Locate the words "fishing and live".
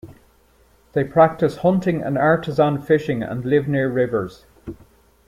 2.81-3.67